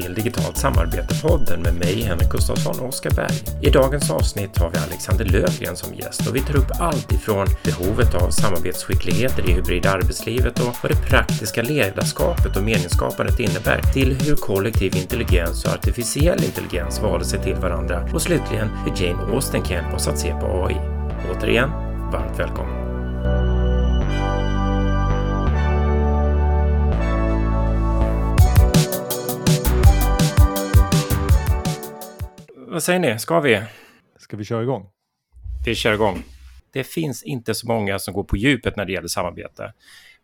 [0.00, 3.34] till Digitalt samarbete-podden med mig Henrik Gustafsson och Oskar Berg.
[3.62, 7.46] I dagens avsnitt har vi Alexander Lövgren som gäst och vi tar upp allt ifrån
[7.64, 14.16] behovet av samarbetsskickligheter i hybrida arbetslivet och vad det praktiska ledarskapet och meningsskapandet innebär till
[14.20, 19.62] hur kollektiv intelligens och artificiell intelligens valde sig till varandra och slutligen hur Jane Austen
[19.62, 20.76] kan hjälpa oss att se på AI.
[21.30, 21.70] Återigen,
[22.12, 22.75] varmt välkommen!
[32.76, 33.18] Vad säger ni?
[33.18, 33.62] Ska vi?
[34.16, 34.88] Ska vi köra igång?
[35.64, 36.22] Vi kör igång.
[36.72, 39.72] Det finns inte så många som går på djupet när det gäller samarbete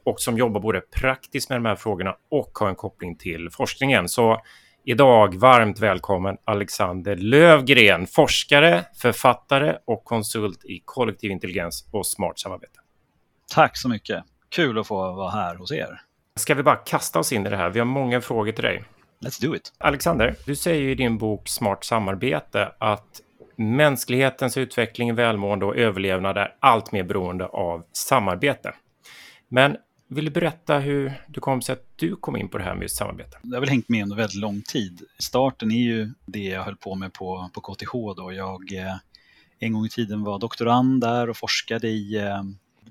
[0.04, 4.08] och som jobbar både praktiskt med de här frågorna och har en koppling till forskningen.
[4.08, 4.40] Så
[4.84, 12.80] idag varmt välkommen Alexander Lövgren, forskare, författare och konsult i kollektiv intelligens och smart samarbete.
[13.54, 14.24] Tack så mycket.
[14.48, 16.00] Kul att få vara här hos er.
[16.36, 17.70] Ska vi bara kasta oss in i det här?
[17.70, 18.84] Vi har många frågor till dig.
[19.22, 19.72] Let's do it.
[19.78, 23.20] Alexander, du säger i din bok Smart samarbete att
[23.56, 28.74] mänsklighetens utveckling, välmående och överlevnad är allt mer beroende av samarbete.
[29.48, 29.76] Men
[30.08, 32.82] vill du berätta hur det kom sig att du kom in på det här med
[32.82, 33.38] just samarbete?
[33.42, 35.02] Det har väl hängt med under väldigt lång tid.
[35.18, 38.32] Starten är ju det jag höll på med på, på KTH då.
[38.32, 38.96] Jag eh,
[39.58, 42.42] en gång i tiden var doktorand där och forskade i eh,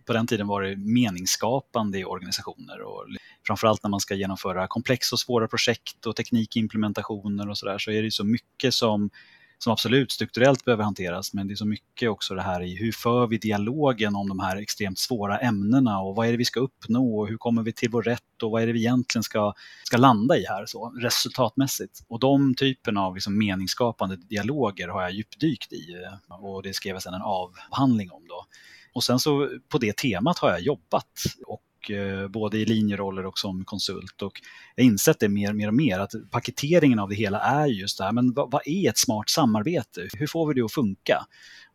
[0.05, 3.05] på den tiden var det meningsskapande i organisationer och
[3.47, 8.03] framförallt när man ska genomföra komplexa och svåra projekt och teknikimplementationer och sådär så är
[8.03, 9.09] det så mycket som,
[9.57, 12.91] som absolut strukturellt behöver hanteras men det är så mycket också det här i hur
[12.91, 16.59] för vi dialogen om de här extremt svåra ämnena och vad är det vi ska
[16.59, 19.53] uppnå och hur kommer vi till vår rätt och vad är det vi egentligen ska,
[19.83, 21.99] ska landa i här så resultatmässigt.
[22.07, 26.95] Och de typerna av liksom meningsskapande dialoger har jag djupdykt i eh, och det skrev
[26.95, 28.45] jag sedan en avhandling om då.
[28.93, 33.39] Och sen så på det temat har jag jobbat och eh, både i linjeroller och
[33.39, 34.41] som konsult och
[34.75, 37.97] jag har insett det mer, mer och mer att paketeringen av det hela är just
[37.97, 40.07] det här, men vad, vad, är ett smart samarbete?
[40.17, 41.25] Hur får vi det att funka?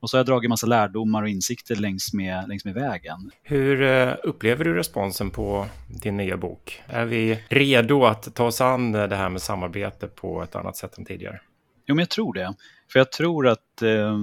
[0.00, 3.30] Och så har jag dragit massa lärdomar och insikter längs med, längs med vägen.
[3.42, 5.66] Hur eh, upplever du responsen på
[6.02, 6.82] din nya bok?
[6.86, 10.98] Är vi redo att ta oss an det här med samarbete på ett annat sätt
[10.98, 11.40] än tidigare?
[11.86, 12.54] Jo, men jag tror det.
[12.92, 14.18] För jag tror att eh,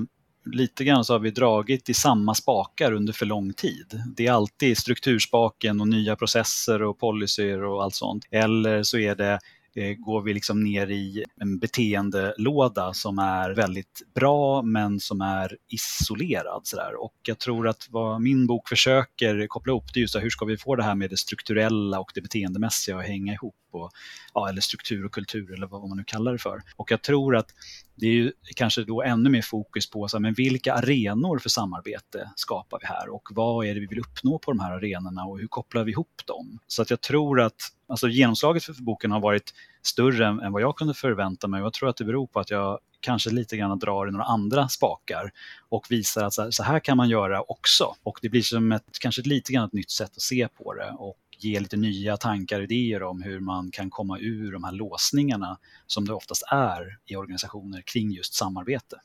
[0.45, 4.01] lite grann så har vi dragit i samma spakar under för lång tid.
[4.17, 8.25] Det är alltid strukturspaken och nya processer och policyer och allt sånt.
[8.31, 9.39] Eller så är det
[9.75, 15.57] eh, går vi liksom ner i en beteendelåda som är väldigt bra men som är
[15.69, 16.61] isolerad.
[16.63, 20.29] Så Och jag tror att vad min bok försöker koppla ihop det är just hur
[20.29, 23.55] ska vi få det här med det strukturella och det beteendemässiga att hänga ihop.
[23.75, 23.91] Och,
[24.33, 26.61] ja, eller struktur och kultur eller vad man nu kallar det för.
[26.75, 27.47] Och jag tror att
[27.95, 31.49] det är ju kanske då ännu mer fokus på så här, men vilka arenor för
[31.49, 35.25] samarbete skapar vi här och vad är det vi vill uppnå på de här arenorna
[35.25, 36.59] och hur kopplar vi ihop dem?
[36.67, 40.75] Så att jag tror att alltså genomslaget för boken har varit större än, vad jag
[40.75, 43.79] kunde förvänta mig och jag tror att det beror på att jag kanske lite grann
[43.79, 45.31] drar i några andra spakar
[45.69, 47.95] och visar att så här, så här kan man göra också.
[48.03, 50.91] Och det blir som ett, kanske lite grann ett nytt sätt att se på det
[50.97, 54.71] och ge lite nya tankar och idéer om hur man kan komma ur de här
[54.71, 55.57] låsningarna
[55.87, 58.99] som det oftast är i organisationer kring just samarbete.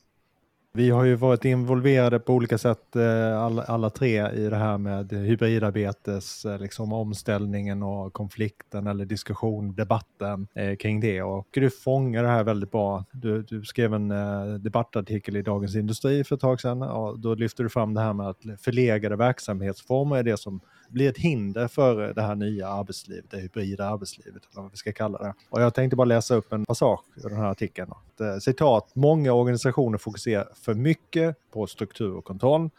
[0.72, 4.78] Vi har ju varit involverade på olika sätt eh, alla, alla tre i det här
[4.78, 11.22] med hybridarbetes, eh, liksom omställningen och konflikten eller diskussion, debatten eh, kring det.
[11.22, 13.04] Och du fångar det här väldigt bra.
[13.12, 17.34] Du, du skrev en eh, debattartikel i Dagens Industri för ett tag sedan och då
[17.34, 21.68] lyfter du fram det här med att förlegade verksamhetsformer är det som blir ett hinder
[21.68, 25.34] för det här nya arbetslivet, det hybrida arbetslivet, eller vad vi ska kalla det.
[25.50, 27.92] Och jag tänkte bara läsa upp en passage ur den här artikeln.
[27.92, 32.70] Att, eh, citat, många organisationer fokuserar för mycket på struktur och kontroll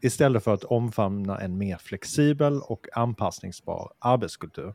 [0.00, 4.74] istället för att omfamna en mer flexibel och anpassningsbar arbetskultur.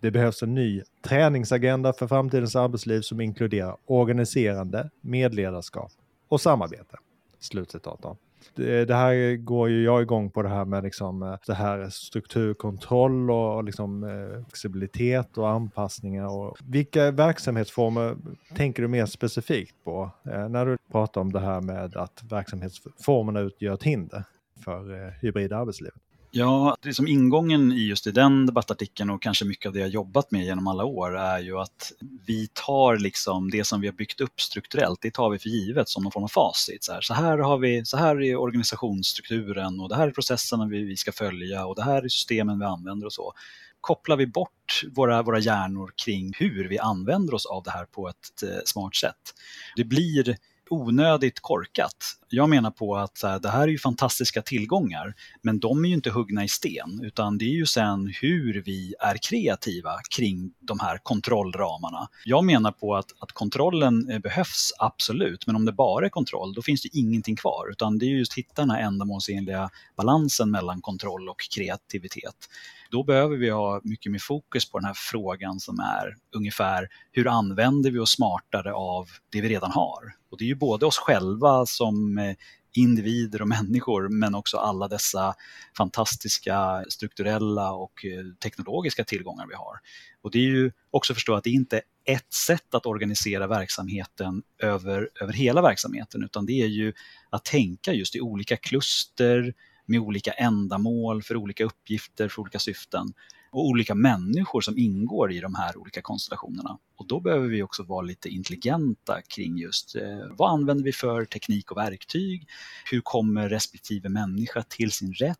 [0.00, 5.92] Det behövs en ny träningsagenda för framtidens arbetsliv som inkluderar organiserande, medledarskap
[6.28, 6.96] och samarbete.
[7.40, 8.18] Slutcitat.
[8.54, 11.88] Det, det, här går ju jag igång på det här med liksom, eh, det här
[11.88, 16.26] strukturkontroll och liksom, eh, flexibilitet och anpassningar.
[16.26, 18.16] Och vilka verksamhetsformer
[18.56, 23.40] tänker du mer specifikt på eh, när du pratar om det här med att verksamhetsformerna
[23.40, 24.24] utgör ett hinder
[24.64, 25.94] för hybrida arbetslivet?
[26.36, 29.88] Ja, det som ingången i just i den debattartikeln och kanske mycket av det jag
[29.88, 31.92] jobbat med genom alla år är ju att
[32.26, 35.88] vi tar liksom det som vi har byggt upp strukturellt, det tar vi för givet
[35.88, 36.84] som någon form av facit.
[36.84, 40.66] Så här, så här, har vi, så här är organisationsstrukturen och det här är processerna
[40.66, 43.32] vi, vi ska följa och det här är systemen vi använder och så.
[43.80, 48.08] Kopplar vi bort våra, våra hjärnor kring hur vi använder oss av det här på
[48.08, 49.34] ett eh, smart sätt.
[49.76, 50.36] Det blir
[50.70, 51.96] onödigt korkat.
[52.28, 55.94] Jag menar på att här, det här är ju fantastiska tillgångar, men de är ju
[55.94, 60.80] inte huggna i sten, utan det är ju sen hur vi är kreativa kring de
[60.80, 62.08] här kontrollramarna.
[62.24, 66.54] Jag menar på att, att kontrollen eh, behövs absolut, men om det bara är kontroll,
[66.54, 70.50] då finns det ingenting kvar, utan det är just att hitta den här ändamålsenliga balansen
[70.50, 72.48] mellan kontroll och kreativitet
[72.94, 77.28] då behöver vi ha mycket mer fokus på den här frågan som är ungefär hur
[77.28, 80.00] använder vi oss smartare av det vi redan har?
[80.30, 82.34] Och det är ju både oss själva som eh,
[82.74, 85.34] individer och människor men också alla dessa
[85.76, 89.78] fantastiska strukturella och eh, teknologiska tillgångar vi har.
[90.22, 93.46] Och det är ju också att förstå att det inte är ett sätt att organisera
[93.46, 96.92] verksamheten över, över hela verksamheten utan det är ju
[97.30, 99.54] att tänka just i olika kluster,
[99.86, 103.12] med olika ändamål för olika uppgifter, för olika syften
[103.50, 106.78] och olika människor som ingår i de här olika konstellationerna.
[106.96, 111.24] Och då behöver vi också vara lite intelligenta kring just eh, vad använder vi för
[111.24, 112.48] teknik och verktyg?
[112.90, 115.38] Hur kommer respektive människa till sin rätt?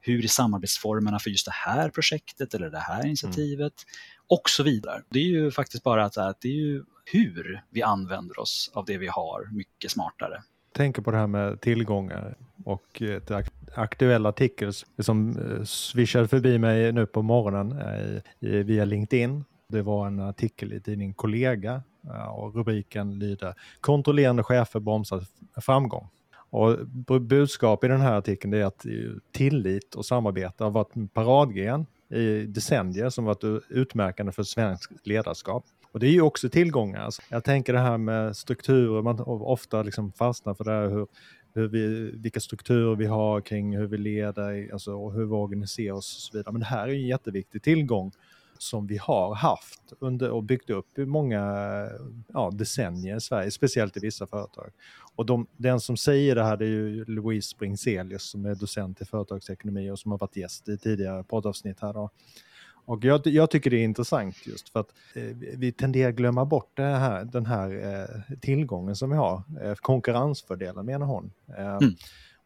[0.00, 3.60] Hur är samarbetsformerna för just det här projektet eller det här initiativet?
[3.60, 4.26] Mm.
[4.28, 5.02] Och så vidare.
[5.08, 8.84] Det är ju faktiskt bara att, att det är ju hur vi använder oss av
[8.84, 10.42] det vi har mycket smartare
[10.76, 13.30] tänker på det här med tillgångar och eh, ett
[13.74, 19.44] aktuell artikel som eh, swishade förbi mig nu på morgonen eh, via LinkedIn.
[19.68, 21.82] Det var en artikel i tidningen Kollega
[22.30, 25.24] och rubriken lyder Kontrollerande chefer bromsar
[25.60, 26.08] framgång.
[26.50, 26.78] Och
[27.20, 28.86] budskap i den här artikeln är att
[29.32, 35.64] tillit och samarbete har varit en paradgren i decennier som varit utmärkande för svenskt ledarskap.
[35.96, 37.10] Och det är ju också tillgångar.
[37.28, 41.06] Jag tänker det här med strukturer, man ofta liksom fastnar för det här hur,
[41.56, 45.94] hur vi, vilka strukturer vi har kring hur vi leder alltså, och hur vi organiserar
[45.94, 46.52] oss och så vidare.
[46.52, 48.12] Men det här är en jätteviktig tillgång
[48.58, 51.42] som vi har haft under och byggt upp i många
[52.28, 54.70] ja, decennier i Sverige, speciellt i vissa företag.
[55.14, 59.00] Och de, den som säger det här det är ju Louise Bringselius som är docent
[59.00, 61.92] i företagsekonomi och som har varit gäst i tidigare poddavsnitt här.
[61.92, 62.10] Då.
[62.86, 65.22] Och jag, jag, tycker det är intressant just för att eh,
[65.56, 69.42] vi tenderar att glömma bort här, den här eh, tillgången som vi har.
[69.62, 71.32] Eh, konkurrensfördelen menar hon.
[71.58, 71.94] Eh, mm.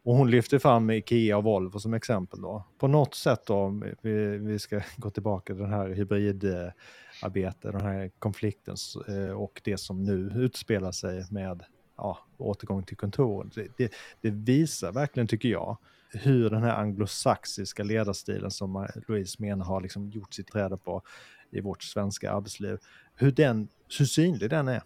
[0.03, 2.41] Och hon lyfter fram Ikea och Volvo som exempel.
[2.41, 2.63] Då.
[2.77, 8.11] På något sätt då, vi, vi ska gå tillbaka till den här hybridarbetet, den här
[8.19, 8.75] konflikten
[9.07, 11.63] eh, och det som nu utspelar sig med
[11.97, 13.51] ja, återgång till kontoren.
[13.55, 13.91] Det, det,
[14.21, 15.77] det visar verkligen, tycker jag,
[16.13, 21.01] hur den här anglosaxiska ledarstilen som Louise menar har liksom gjort sitt träde på
[21.51, 22.77] i vårt svenska arbetsliv,
[23.15, 23.67] hur, den,
[23.99, 24.81] hur synlig den är.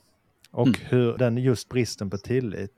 [0.51, 0.79] Och mm.
[0.83, 2.71] hur den just bristen på tillit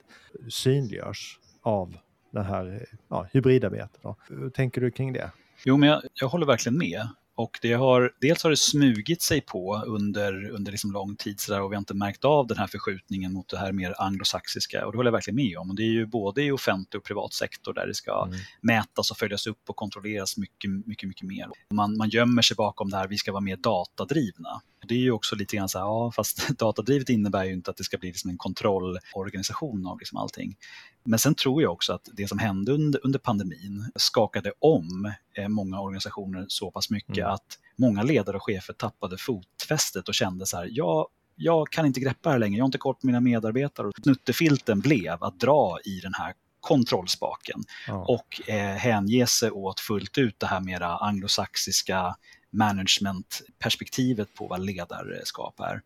[0.49, 1.97] synliggörs av
[2.31, 4.01] det här ja, hybridarbetet.
[4.29, 5.31] Hur tänker du kring det?
[5.65, 7.07] Jo, men jag, jag håller verkligen med.
[7.37, 11.53] Och det har, dels har det smugit sig på under, under liksom lång tid så
[11.53, 14.85] där, och vi har inte märkt av den här förskjutningen mot det här mer anglosaxiska
[14.85, 15.69] och det håller jag verkligen med om.
[15.69, 18.39] Och det är ju både i offentlig och privat sektor där det ska mm.
[18.61, 21.47] mätas och följas upp och kontrolleras mycket, mycket, mycket mer.
[21.73, 24.61] Man, man gömmer sig bakom det här, vi ska vara mer datadrivna.
[24.87, 27.77] Det är ju också lite grann så här, ja fast datadrivet innebär ju inte att
[27.77, 30.55] det ska bli liksom en kontrollorganisation av liksom allting.
[31.03, 35.47] Men sen tror jag också att det som hände under, under pandemin skakade om eh,
[35.47, 37.31] många organisationer så pass mycket mm.
[37.31, 41.99] att många ledare och chefer tappade fotfästet och kände så här, ja, jag kan inte
[41.99, 43.91] greppa det här längre, jag har inte koll på mina medarbetare.
[44.03, 48.05] Snuttefilten blev att dra i den här kontrollspaken ja.
[48.07, 52.15] och eh, hänge sig åt fullt ut det här mera anglosaxiska
[52.57, 55.81] managementperspektivet på vad ledarskap är.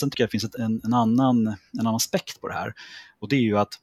[0.00, 2.74] Sen tycker jag det finns ett, en, en, annan, en annan aspekt på det här
[3.18, 3.78] och det är ju att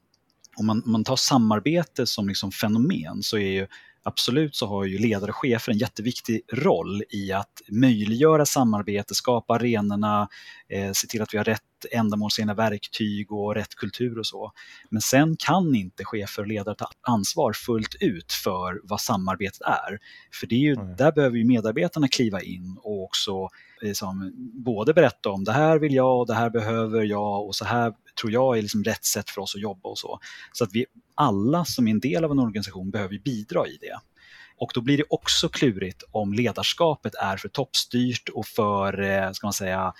[0.57, 3.67] om man, om man tar samarbete som liksom fenomen så är ju
[4.08, 9.54] absolut så har ju ledare och chefer en jätteviktig roll i att möjliggöra samarbete, skapa
[9.54, 10.28] arenorna,
[10.70, 11.62] eh, se till att vi har rätt
[11.92, 14.52] ändamålsenliga verktyg och rätt kultur och så.
[14.90, 20.00] Men sen kan inte chefer och ledare ta ansvar fullt ut för vad samarbetet är.
[20.40, 20.96] För det är ju, mm.
[20.96, 23.50] där behöver ju medarbetarna kliva in och också
[23.82, 24.32] liksom,
[24.66, 27.94] både berätta om det här vill jag och det här behöver jag och så här
[28.21, 30.19] tror jag är liksom rätt sätt för oss att jobba och så.
[30.53, 34.00] Så att vi alla som är en del av en organisation behöver bidra i det.
[34.57, 39.47] Och då blir det också klurigt om ledarskapet är för toppstyrt och för, eh, ska
[39.47, 39.93] man säga,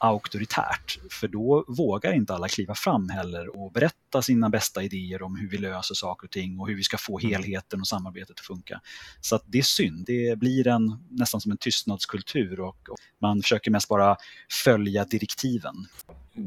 [0.00, 0.98] auktoritärt.
[1.10, 5.48] För då vågar inte alla kliva fram heller och berätta sina bästa idéer om hur
[5.48, 7.30] vi löser saker och ting och hur vi ska få mm.
[7.30, 8.80] helheten och samarbetet att funka.
[9.20, 10.06] Så att det är synd.
[10.06, 14.16] Det blir en, nästan som en tystnadskultur och, och man försöker mest bara
[14.64, 15.86] följa direktiven.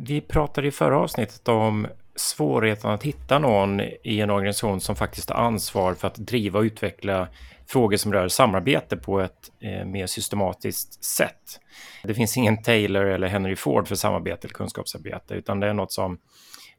[0.01, 5.29] Vi pratade i förra avsnittet om svårigheten att hitta någon i en organisation som faktiskt
[5.29, 7.27] har ansvar för att driva och utveckla
[7.67, 11.59] frågor som rör samarbete på ett eh, mer systematiskt sätt.
[12.03, 15.91] Det finns ingen Taylor eller Henry Ford för samarbete eller kunskapsarbete, utan det är något
[15.91, 16.17] som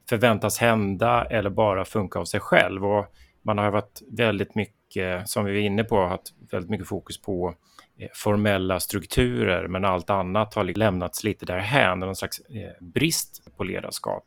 [0.08, 2.84] förväntas hända eller bara funka av sig själv.
[2.84, 3.06] Och
[3.42, 7.54] man har varit väldigt mycket, som vi var inne på, haft väldigt mycket fokus på
[7.98, 13.42] Eh, formella strukturer, men allt annat har liksom lämnats lite därhän, någon slags eh, brist
[13.56, 14.24] på ledarskap.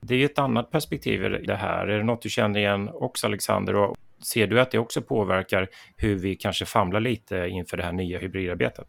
[0.00, 1.86] Det är ett annat perspektiv i det här.
[1.86, 3.74] Är det något du känner igen också, Alexander?
[3.74, 7.92] Och ser du att det också påverkar hur vi kanske famlar lite inför det här
[7.92, 8.86] nya hybridarbetet?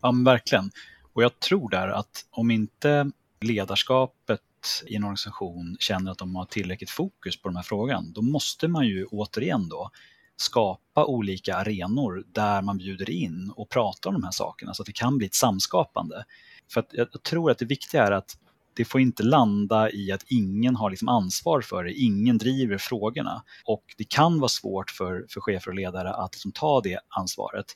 [0.00, 0.70] Ja, men verkligen.
[1.12, 4.40] Och jag tror där att om inte ledarskapet
[4.86, 8.68] i en organisation känner att de har tillräckligt fokus på den här frågan, då måste
[8.68, 9.90] man ju återigen då
[10.36, 14.86] skapa olika arenor där man bjuder in och pratar om de här sakerna så att
[14.86, 16.24] det kan bli ett samskapande.
[16.72, 18.36] För att jag tror att det viktiga är att
[18.76, 23.42] det får inte landa i att ingen har liksom ansvar för det, ingen driver frågorna.
[23.64, 27.66] Och det kan vara svårt för, för chefer och ledare att liksom ta det ansvaret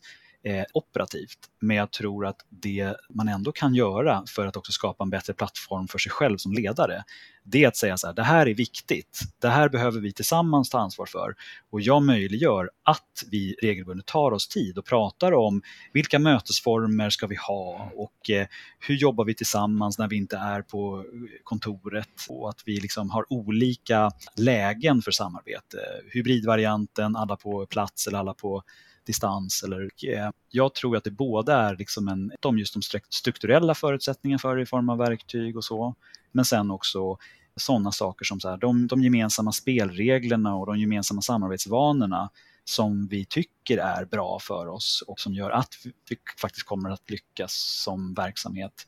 [0.45, 1.39] eh, operativt.
[1.61, 5.33] Men jag tror att det man ändå kan göra för att också skapa en bättre
[5.33, 7.05] plattform för sig själv som ledare,
[7.45, 10.71] det är att säga så här, det här är viktigt, det här behöver vi tillsammans
[10.71, 11.35] ta ansvar för
[11.71, 17.27] och jag möjliggör att vi regelbundet tar oss tid och pratar om vilka mötesformer ska
[17.27, 18.47] vi ha och eh,
[18.79, 21.05] hur jobbar vi tillsammans när vi inte är på
[21.45, 25.79] kontoret och att vi liksom har olika lägen för samarbete.
[26.13, 28.63] Hybridvarianten, alla på plats eller alla på
[29.11, 29.63] distans.
[29.63, 34.39] Eller, eh, jag tror att det både är liksom en, de just de strukturella förutsättningarna
[34.39, 35.95] för det i form av verktyg och så,
[36.33, 37.19] men sen också
[37.57, 42.31] sådana saker som så här, de, de gemensamma spelreglerna och de gemensamma samarbetsvanorna
[42.65, 45.75] som vi tycker är bra för oss och som gör att
[46.09, 48.87] vi faktiskt kommer att lyckas som verksamhet.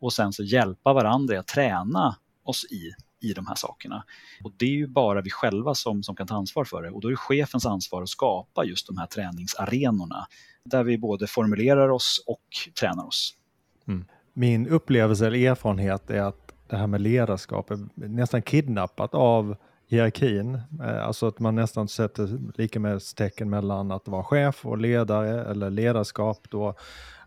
[0.00, 2.90] Och sen så hjälpa varandra att träna oss i
[3.24, 4.04] i de här sakerna.
[4.44, 7.00] Och det är ju bara vi själva som, som kan ta ansvar för det och
[7.00, 10.26] då är det chefens ansvar att skapa just de här träningsarenorna
[10.64, 12.42] där vi både formulerar oss och
[12.80, 13.34] tränar oss.
[13.86, 14.04] Mm.
[14.32, 20.54] Min upplevelse eller erfarenhet är att det här med ledarskap är nästan kidnappat av hierarkin.
[20.82, 25.50] Eh, alltså att man nästan sätter lika med tecken mellan att vara chef och ledare
[25.50, 26.74] eller ledarskap då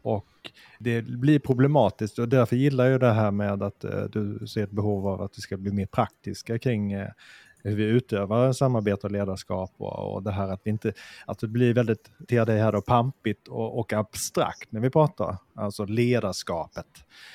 [0.07, 4.63] och det blir problematiskt och därför gillar jag det här med att eh, du ser
[4.63, 7.09] ett behov av att det ska bli mer praktiska kring eh,
[7.63, 10.93] hur vi utövar samarbete och ledarskap och, och det här att vi inte,
[11.25, 15.37] att det blir väldigt, till det här då, pampigt och, och abstrakt när vi pratar,
[15.55, 16.87] alltså ledarskapet.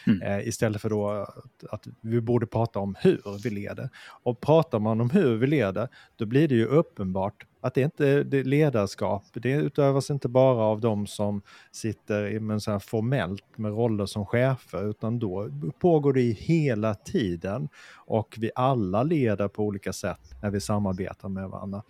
[0.06, 0.22] Mm.
[0.22, 3.90] Eh, istället för då att, att, vi borde prata om hur vi leder.
[4.22, 8.22] Och pratar man om hur vi leder, då blir det ju uppenbart att det inte
[8.24, 11.42] det ledarskap, det utövas inte bara av de som
[11.72, 15.50] sitter med så här formellt med roller som chefer, utan då
[15.80, 21.48] pågår det hela tiden och vi alla leder på olika sätt när vi samarbetar med
[21.48, 21.82] varandra.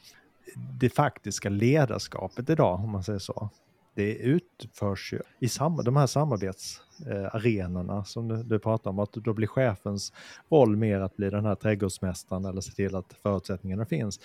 [0.80, 3.50] Det faktiska ledarskapet idag, om man säger så,
[3.94, 9.32] det utförs ju i sam de här samarbetsarenorna som du, du pratar om, att då
[9.32, 10.12] blir chefens
[10.50, 14.20] roll mer att bli den här trädgårdsmästaren eller se till att förutsättningarna finns.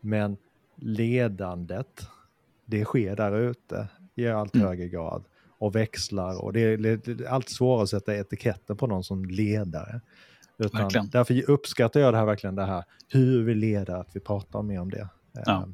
[0.00, 0.36] Men
[0.76, 2.08] ledandet,
[2.64, 4.66] det sker där ute i allt mm.
[4.66, 5.24] högre grad
[5.58, 10.00] och växlar och det är, allt svårare att sätta etiketten på någon som ledare.
[10.58, 14.62] Utan därför uppskattar jag det här verkligen, det här hur vi leder, att vi pratar
[14.62, 15.08] mer om det.
[15.32, 15.68] Ja.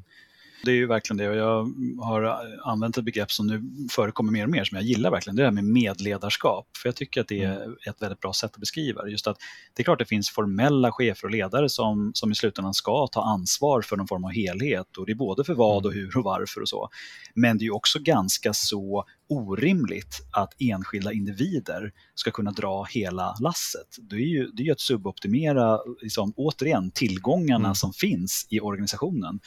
[0.64, 4.44] Det är ju verkligen det och jag har använt ett begrepp som nu förekommer mer
[4.44, 5.36] och mer som jag gillar verkligen.
[5.36, 6.66] Det är det här med medledarskap.
[6.82, 7.76] För jag tycker att det är mm.
[7.88, 9.10] ett väldigt bra sätt att beskriva det.
[9.10, 9.36] Just att
[9.74, 13.22] det är klart det finns formella chefer och ledare som, som i slutändan ska ta
[13.22, 16.04] ansvar för någon form av helhet och det är både för vad och mm.
[16.04, 16.88] hur och varför och så.
[17.34, 23.86] Men det är också ganska så orimligt att enskilda individer ska kunna dra hela lasset.
[24.00, 27.74] Det är ju, det är ju att suboptimera, liksom, återigen, tillgångarna mm.
[27.74, 29.40] som finns i organisationen.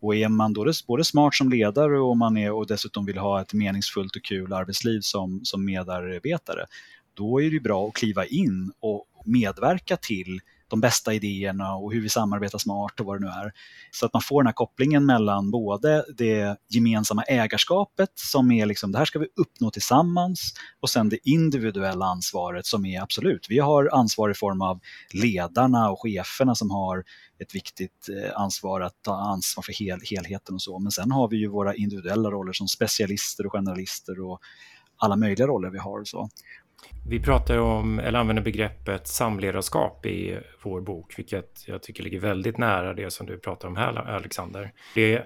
[0.00, 3.40] Och är man då både smart som ledare och, man är, och dessutom vill ha
[3.40, 6.66] ett meningsfullt och kul arbetsliv som, som medarbetare,
[7.14, 12.00] då är det bra att kliva in och medverka till de bästa idéerna och hur
[12.00, 13.52] vi samarbetar smart och vad det nu är.
[13.90, 18.92] Så att man får den här kopplingen mellan både det gemensamma ägarskapet som är liksom
[18.92, 23.58] det här ska vi uppnå tillsammans och sen det individuella ansvaret som är absolut, vi
[23.58, 24.80] har ansvar i form av
[25.12, 27.04] ledarna och cheferna som har
[27.38, 30.78] ett viktigt eh, ansvar att ta ansvar för hel, helheten och så.
[30.78, 34.40] Men sen har vi ju våra individuella roller som specialister och generalister och
[34.96, 36.00] alla möjliga roller vi har.
[36.00, 36.28] Och så.
[37.08, 42.58] Vi pratar om, eller använder begreppet samledarskap i vår bok, vilket jag tycker ligger väldigt
[42.58, 44.72] nära det som du pratar om här, Alexander.
[44.94, 45.22] Det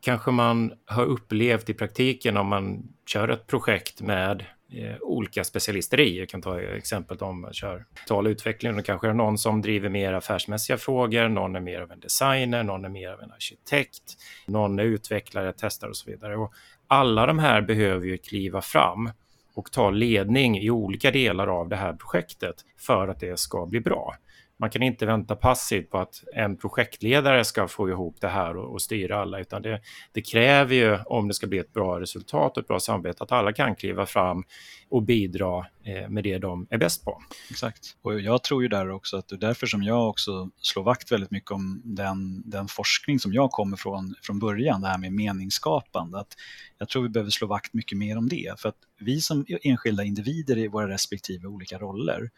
[0.00, 6.00] kanske man har upplevt i praktiken om man kör ett projekt med eh, olika specialister
[6.00, 6.18] i.
[6.18, 8.76] Jag kan ta exemplet om man kör tal utveckling.
[8.76, 12.62] Då kanske är någon som driver mer affärsmässiga frågor, någon är mer av en designer,
[12.62, 16.36] någon är mer av en arkitekt, någon är utvecklare, testar och så vidare.
[16.36, 16.52] Och
[16.86, 19.10] alla de här behöver ju kliva fram
[19.58, 23.80] och ta ledning i olika delar av det här projektet för att det ska bli
[23.80, 24.14] bra
[24.58, 28.72] man kan inte vänta passivt på att en projektledare ska få ihop det här och,
[28.72, 29.80] och styra alla, utan det,
[30.12, 33.32] det, kräver ju, om det ska bli ett bra resultat och ett bra samarbete, att
[33.32, 34.44] alla kan kliva fram
[34.88, 37.22] och bidra eh, med det de är bäst på.
[37.50, 37.96] Exakt.
[38.02, 41.12] Och jag tror ju där också att det är därför som jag också slår vakt
[41.12, 45.12] väldigt mycket om den, den forskning som jag kommer från från början, det här med
[45.12, 46.18] meningsskapande.
[46.18, 46.34] Att
[46.78, 48.54] jag tror vi behöver slå vakt mycket mer om det.
[48.58, 52.30] För att vi som enskilda individer i våra respektive olika roller,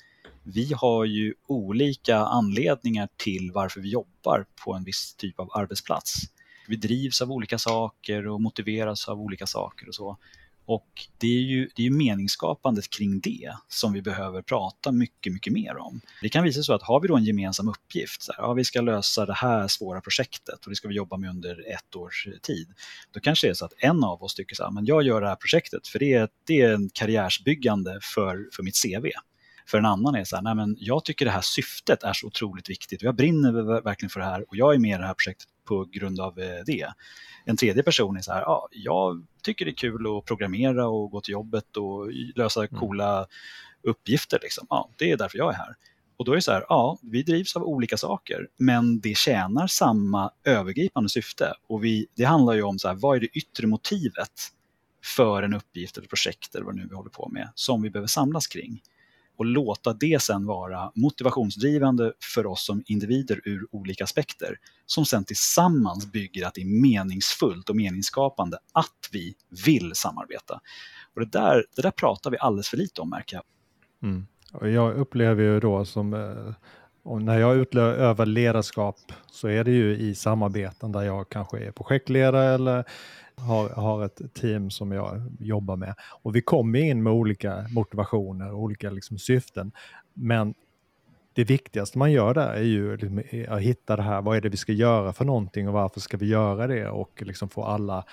[0.42, 6.14] vi har ju olika anledningar till varför vi jobbar på en viss typ av arbetsplats.
[6.68, 10.18] Vi drivs av olika saker och motiveras av olika saker och så.
[10.64, 15.52] Och det är ju det är meningsskapandet kring det som vi behöver prata mycket, mycket
[15.52, 16.00] mer om.
[16.22, 18.64] Det kan visa sig att har vi då en gemensam uppgift, så här, ja, vi
[18.64, 22.28] ska lösa det här svåra projektet och det ska vi jobba med under ett års
[22.42, 22.68] tid.
[23.10, 25.20] Då kanske det är så att en av oss tycker så här, men jag gör
[25.20, 29.06] det här projektet för det är, det är en karriärsbyggande för, för mitt CV.
[29.70, 32.26] För en annan är så här, nej men jag tycker det här syftet är så
[32.26, 35.06] otroligt viktigt och jag brinner verkligen för det här och jag är med i det
[35.06, 36.86] här projektet på grund av eh, det.
[37.44, 41.10] En tredje person är så här, ja, jag tycker det är kul att programmera och
[41.10, 42.80] gå till jobbet och lösa mm.
[42.80, 43.26] coola
[43.82, 44.38] uppgifter.
[44.42, 44.66] Liksom.
[44.70, 45.76] Ja, det är därför jag är här.
[46.16, 49.66] Och då är det så här, ja, vi drivs av olika saker, men det tjänar
[49.66, 51.54] samma övergripande syfte.
[51.68, 54.32] Och vi, det handlar ju om så här, vad är det yttre motivet
[55.16, 58.08] för en uppgift eller projekt eller vad nu vi håller på med, som vi behöver
[58.08, 58.82] samlas kring
[59.40, 64.56] och låta det sen vara motivationsdrivande för oss som individer ur olika aspekter
[64.86, 69.34] som sen tillsammans bygger att det är meningsfullt och meningsskapande att vi
[69.66, 70.60] vill samarbeta.
[71.14, 73.44] Och det där, det där pratar vi alldeles för lite om märker jag.
[74.10, 74.26] Mm.
[74.52, 76.54] Och jag upplever ju då som eh,
[77.02, 81.70] och när jag utövar ledarskap så är det ju i samarbeten där jag kanske är
[81.70, 82.84] projektledare eller
[83.46, 85.94] har, har ett team som jag jobbar med.
[86.22, 89.72] Och vi kommer in med olika motivationer och olika liksom syften.
[90.14, 90.54] Men
[91.32, 94.48] det viktigaste man gör där är ju liksom att hitta det här, vad är det
[94.48, 98.04] vi ska göra för någonting och varför ska vi göra det och liksom få alla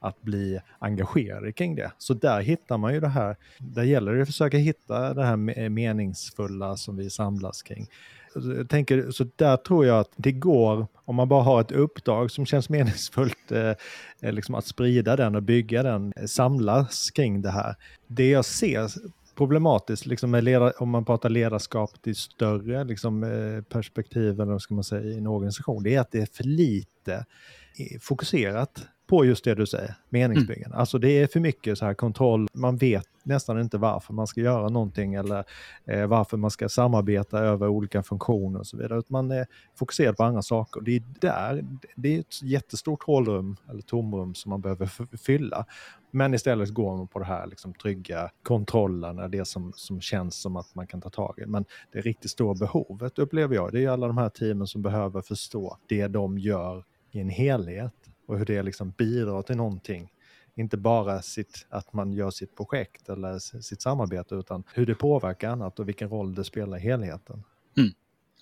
[0.00, 1.92] att bli engagerade kring det.
[1.98, 5.68] Så där hittar man ju det här, där gäller det att försöka hitta det här
[5.68, 7.86] meningsfulla som vi samlas kring.
[8.34, 11.72] Alltså, jag tänker, så där tror jag att det går, om man bara har ett
[11.72, 13.74] uppdrag som känns meningsfullt, eh,
[14.22, 17.74] eh liksom att sprida den och bygga den, eh, samlas kring det här.
[18.06, 18.90] Det jag ser
[19.34, 24.74] problematiskt, liksom med om man pratar ledarskap till större liksom, eh, perspektiv, eller vad ska
[24.74, 29.24] man säga, i en organisation, det är att det är för lite eh, fokuserat på
[29.24, 30.66] just det du säger, meningsbyggen.
[30.66, 30.78] Mm.
[30.78, 34.40] Alltså det är för mycket så här kontroll, man vet nästan inte varför man ska
[34.40, 35.44] göra någonting eller
[35.84, 39.02] eh, varför man ska samarbeta över olika funktioner och så vidare.
[39.08, 39.46] Man är
[39.78, 40.80] fokuserad på andra saker.
[40.80, 45.66] Det är där, det är ett jättestort hålrum eller tomrum som man behöver fylla.
[46.10, 50.56] Men istället går man på det här liksom, trygga kontrollen, det som, som känns som
[50.56, 51.46] att man kan ta tag i.
[51.46, 55.20] Men det riktigt stora behovet upplever jag, det är alla de här teamen som behöver
[55.20, 57.92] förstå det de gör i en helhet
[58.32, 60.12] och hur det liksom bidrar till någonting.
[60.54, 65.50] Inte bara sitt, att man gör sitt projekt eller sitt samarbete utan hur det påverkar
[65.50, 67.44] annat och vilken roll det spelar i helheten.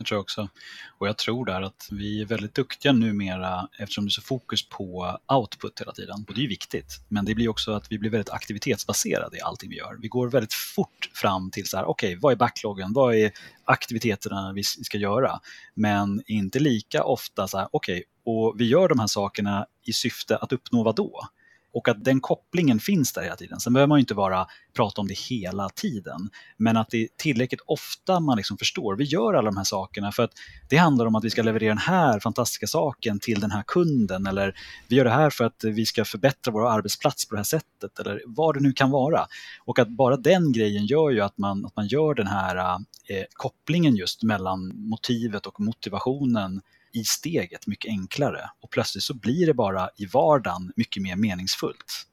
[0.01, 0.49] Det tror jag också.
[0.99, 4.69] Och jag tror där att vi är väldigt duktiga numera eftersom det är så fokus
[4.69, 6.25] på output hela tiden.
[6.29, 7.01] Och det är ju viktigt.
[7.09, 9.99] Men det blir också att vi blir väldigt aktivitetsbaserade i allting vi gör.
[10.01, 12.93] Vi går väldigt fort fram till så här, okej, okay, vad är backloggen?
[12.93, 13.33] Vad är
[13.65, 15.41] aktiviteterna vi ska göra?
[15.75, 19.93] Men inte lika ofta så här, okej, okay, och vi gör de här sakerna i
[19.93, 21.29] syfte att uppnå vad då?
[21.73, 23.61] Och att den kopplingen finns där hela tiden.
[23.61, 27.09] Sen behöver man ju inte bara prata om det hela tiden, men att det är
[27.17, 28.97] tillräckligt ofta man liksom förstår.
[28.97, 30.33] Vi gör alla de här sakerna för att
[30.69, 34.27] det handlar om att vi ska leverera den här fantastiska saken till den här kunden
[34.27, 34.55] eller
[34.89, 37.99] vi gör det här för att vi ska förbättra vår arbetsplats på det här sättet
[37.99, 39.27] eller vad det nu kan vara.
[39.65, 42.57] Och att bara den grejen gör ju att man, att man gör den här
[43.09, 46.61] eh, kopplingen just mellan motivet och motivationen
[46.93, 52.07] i steget mycket enklare och plötsligt så blir det bara i vardagen mycket mer meningsfullt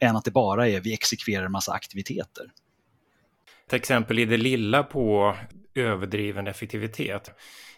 [0.00, 2.52] än att det bara är vi exekverar en massa aktiviteter.
[3.68, 5.36] Till exempel i det lilla på
[5.74, 7.30] överdriven effektivitet.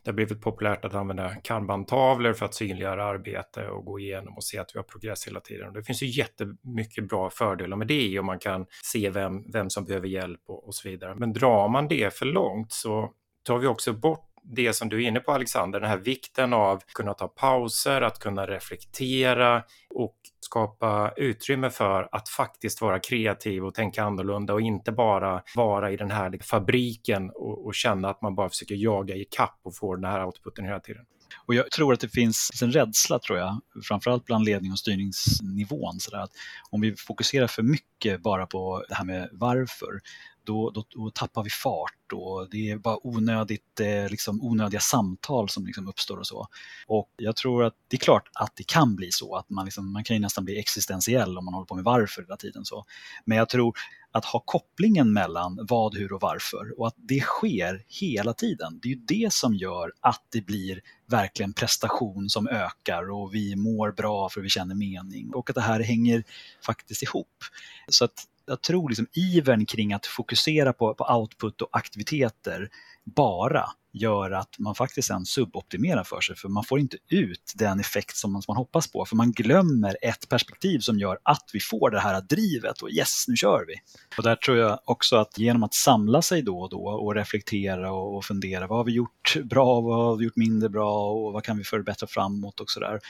[0.02, 4.44] Det har blivit populärt att använda kanbantavlor för att synliggöra arbete och gå igenom och
[4.44, 5.72] se att vi har progress hela tiden.
[5.72, 9.84] Det finns ju jättemycket bra fördelar med det och man kan se vem, vem som
[9.84, 11.14] behöver hjälp och, och så vidare.
[11.14, 15.08] Men drar man det för långt så tar vi också bort det som du är
[15.08, 19.62] inne på Alexander, den här vikten av att kunna ta pauser, att kunna reflektera
[19.94, 25.90] och skapa utrymme för att faktiskt vara kreativ och tänka annorlunda och inte bara vara
[25.90, 29.76] i den här fabriken och, och känna att man bara försöker jaga i kapp och
[29.76, 31.04] få den här outputen hela tiden.
[31.46, 36.00] Och jag tror att det finns en rädsla, tror jag, framförallt bland ledning och styrningsnivån.
[36.00, 36.30] Så att
[36.70, 40.00] om vi fokuserar för mycket bara på det här med varför,
[40.44, 45.48] då, då, då tappar vi fart och det är bara onödigt, eh, liksom, onödiga samtal
[45.48, 46.48] som liksom uppstår och så.
[46.86, 49.92] Och jag tror att det är klart att det kan bli så, att man, liksom,
[49.92, 52.64] man kan ju nästan bli existentiell om man håller på med varför hela tiden.
[52.64, 52.84] Så.
[53.24, 53.74] Men jag tror
[54.12, 58.78] att ha kopplingen mellan vad, hur och varför och att det sker hela tiden.
[58.82, 63.56] Det är ju det som gör att det blir verkligen prestation som ökar och vi
[63.56, 66.24] mår bra för vi känner mening och att det här hänger
[66.66, 67.44] faktiskt ihop.
[67.88, 72.68] Så att jag tror liksom ivern kring att fokusera på, på output och aktiviteter
[73.04, 77.80] bara gör att man faktiskt sen suboptimerar för sig för man får inte ut den
[77.80, 81.50] effekt som man, som man hoppas på för man glömmer ett perspektiv som gör att
[81.52, 83.74] vi får det här drivet och yes, nu kör vi.
[84.16, 87.92] Och där tror jag också att genom att samla sig då och då och reflektera
[87.92, 91.32] och, och fundera, vad har vi gjort bra, vad har vi gjort mindre bra och
[91.32, 93.00] vad kan vi förbättra framåt och sådär.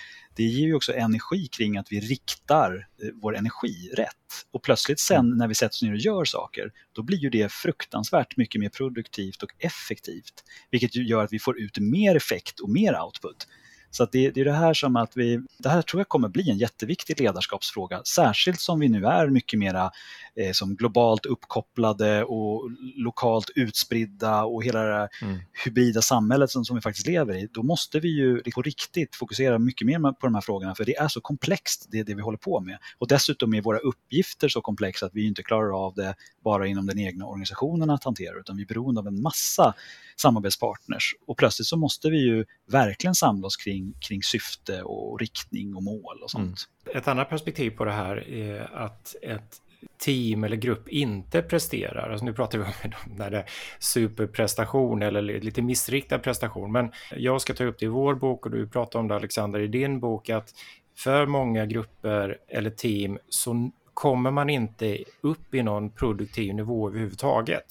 [0.40, 4.46] Det ger ju också energi kring att vi riktar eh, vår energi rätt.
[4.50, 7.53] Och plötsligt sen när vi sätter oss ner och gör saker, då blir ju det
[7.53, 12.70] fruktansvärt mycket mer produktivt och effektivt vilket gör att vi får ut mer effekt och
[12.70, 13.48] mer output.
[13.90, 16.50] Så det, det, är det här som att vi, det här tror jag kommer bli
[16.50, 19.90] en jätteviktig ledarskapsfråga, särskilt som vi nu är mycket mera
[20.37, 25.38] eh, som globalt uppkopplade och lokalt utspridda och hela det mm.
[25.64, 27.48] hybrida samhället som, som vi faktiskt lever i.
[27.53, 30.96] Då måste vi ju på riktigt fokusera mycket mer på de här frågorna för det
[30.96, 32.79] är så komplext det, det vi håller på med.
[32.98, 36.87] Och dessutom är våra uppgifter så komplexa att vi inte klarar av det bara inom
[36.87, 39.74] den egna organisationen att hantera utan vi är beroende av en massa
[40.16, 41.14] samarbetspartners.
[41.26, 45.82] Och plötsligt så måste vi ju verkligen samla oss kring, kring syfte och riktning och
[45.82, 46.68] mål och sånt.
[46.86, 46.98] Mm.
[46.98, 49.60] Ett annat perspektiv på det här är att ett
[49.98, 52.10] team eller grupp inte presterar.
[52.10, 56.72] Alltså nu pratar vi om när det är superprestation eller lite missriktad prestation.
[56.72, 59.60] Men jag ska ta upp det i vår bok och du pratar om det Alexander
[59.60, 60.54] i din bok att
[60.96, 67.66] för många grupper eller team så kommer man inte upp i någon produktiv nivå överhuvudtaget.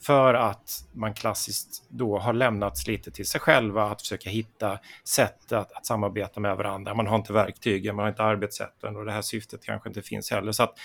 [0.00, 5.52] För att man klassiskt då har lämnats lite till sig själva att försöka hitta sätt
[5.52, 6.94] att, att samarbeta med varandra.
[6.94, 10.30] Man har inte verktygen, man har inte arbetssätten och det här syftet kanske inte finns
[10.30, 10.52] heller.
[10.52, 10.78] Så att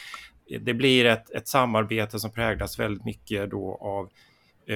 [0.59, 4.30] det blir ett, ett samarbete som präglas väldigt mycket då av Eh,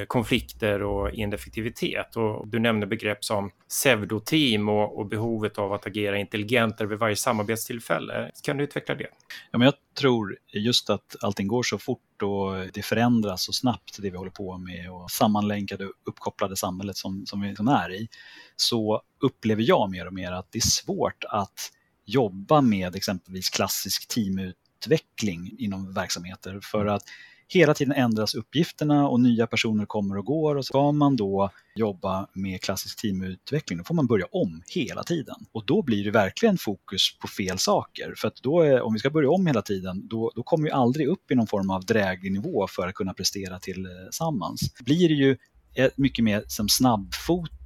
[0.08, 2.16] konflikter och ineffektivitet.
[2.16, 7.16] Och du nämner begrepp som pseudoteam och, och behovet av att agera intelligentare vid varje
[7.16, 8.32] samarbetstillfälle.
[8.44, 9.08] Kan du utveckla det?
[9.52, 13.98] Ja, men jag tror just att allting går så fort och det förändras så snabbt,
[14.02, 18.08] det vi håller på med och sammanlänkade uppkopplade samhället som, som vi som är i,
[18.56, 21.72] så upplever jag mer och mer att det är svårt att
[22.06, 27.04] jobba med exempelvis klassisk teamutveckling inom verksamheter för att
[27.48, 32.28] hela tiden ändras uppgifterna och nya personer kommer och går och ska man då jobba
[32.34, 35.36] med klassisk teamutveckling, då får man börja om hela tiden.
[35.52, 38.14] Och då blir det verkligen fokus på fel saker.
[38.18, 40.72] För att då, är, om vi ska börja om hela tiden, då, då kommer vi
[40.72, 44.62] aldrig upp i någon form av dräglig nivå för att kunna prestera tillsammans.
[44.62, 45.38] Eh, blir det ju
[45.76, 46.70] eh, mycket mer som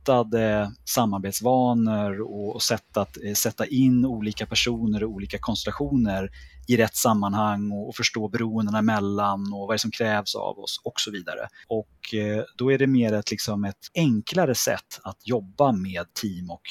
[0.10, 6.30] snabbfotade samarbetsvanor och, sätt att eh, sätta in olika personer och olika konstellationer
[6.68, 11.00] i rätt sammanhang och, förstå beroendena emellan och vad det som krävs av oss och
[11.00, 11.48] så vidare.
[11.68, 16.50] Och eh, då är det mer ett, liksom ett enklare sätt att jobba med team
[16.50, 16.62] och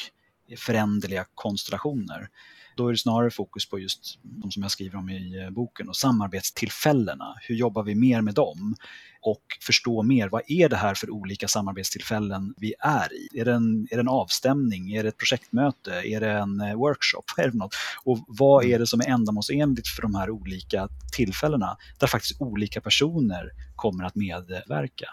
[0.50, 2.28] eh, föränderliga konstellationer.
[2.78, 5.88] Då är det snarare fokus på just de som jag skriver om i eh, boken
[5.88, 7.34] och samarbetstillfällena.
[7.42, 8.74] Hur jobbar vi mer med dem?
[9.20, 10.28] och förstå mer.
[10.28, 13.40] Vad är det här för olika samarbetstillfällen vi är i?
[13.40, 14.92] Är det en, är det en avstämning?
[14.92, 15.90] Är det ett projektmöte?
[15.90, 17.22] Är det en eh, workshop?
[17.36, 17.74] Vad är det något?
[18.04, 22.80] Och vad är det som är ändamålsenligt för de här olika tillfällena där faktiskt olika
[22.80, 25.06] personer kommer att medverka?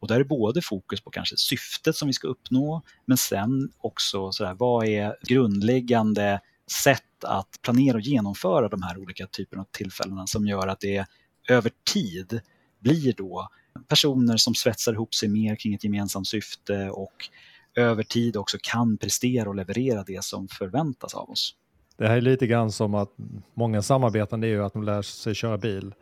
[0.00, 4.32] Och där är både fokus på kanske syftet som vi ska uppnå, men sen också
[4.32, 6.40] sådär, vad är grundläggande
[6.70, 11.06] sätt att planera och genomföra de här olika typerna av tillfällena som gör att det
[11.48, 12.40] över tid
[12.80, 13.48] blir då
[13.88, 17.28] personer som svetsar ihop sig mer kring ett gemensamt syfte och
[17.74, 21.54] över tid också kan prestera och leverera det som förväntas av oss.
[21.96, 23.10] Det här är lite grann som att
[23.54, 25.94] många samarbetande är ju att de lär sig köra bil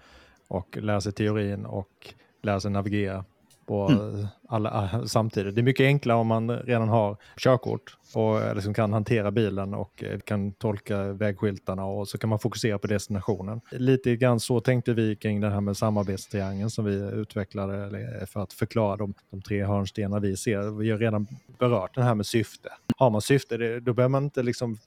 [0.48, 3.25] och lär sig teorin och lär sig navigera
[3.72, 4.26] på mm.
[4.48, 5.54] alla, samtidigt.
[5.54, 10.04] Det är mycket enklare om man redan har körkort och liksom kan hantera bilen och
[10.04, 13.61] eh, kan tolka vägskyltarna och så kan man fokusera på destinationen.
[13.70, 18.52] Lite grann så tänkte vi kring det här med samarbetstriangeln som vi utvecklade för att
[18.52, 20.78] förklara de, de tre hörnstenar vi ser.
[20.78, 21.26] Vi har redan
[21.58, 22.68] berört det här med syfte.
[22.96, 24.78] Har man syfte, då behöver man inte liksom